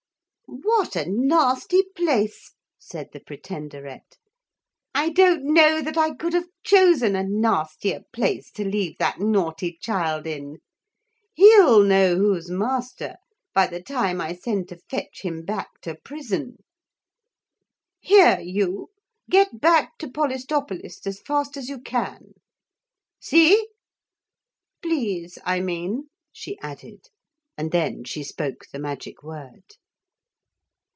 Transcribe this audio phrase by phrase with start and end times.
[0.53, 4.17] 'What a nasty place,' said the Pretenderette;
[4.95, 9.77] 'I don't know that I could have chosen a nastier place to leave that naughty
[9.81, 10.57] child in.
[11.35, 13.15] He'll know who's master
[13.53, 16.57] by the time I send to fetch him back to prison.
[18.01, 18.89] Here, you,
[19.29, 22.33] get back to Polistopolis as fast as you can.
[23.21, 23.69] See?
[24.81, 27.07] Please, I mean,' she added,
[27.57, 29.63] and then she spoke the magic word.